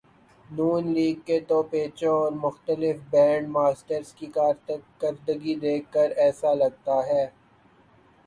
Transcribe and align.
ن 0.49 0.59
لیگ 0.87 1.17
کے 1.25 1.39
توپچیوں 1.49 2.13
اور 2.13 2.31
مختلف 2.37 2.95
بینڈ 3.11 3.47
ماسٹرز 3.49 4.13
کی 4.13 4.27
کارکردگی 4.29 5.55
دیکھ 5.57 5.91
کر 5.91 6.09
ایسا 6.17 6.53
لگتا 6.55 6.95
ہے۔ 7.07 7.25